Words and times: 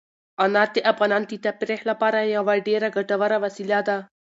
انار 0.45 0.69
د 0.73 0.77
افغانانو 0.91 1.27
د 1.29 1.33
تفریح 1.45 1.81
لپاره 1.89 2.31
یوه 2.35 2.53
ډېره 2.67 2.87
ګټوره 2.97 3.37
وسیله 3.45 3.79
ده. 3.87 3.97